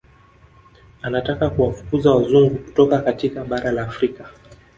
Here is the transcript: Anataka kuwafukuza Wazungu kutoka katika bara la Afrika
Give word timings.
Anataka 1.01 1.49
kuwafukuza 1.49 2.11
Wazungu 2.11 2.55
kutoka 2.55 2.99
katika 2.99 3.43
bara 3.45 3.71
la 3.71 3.81
Afrika 3.83 4.29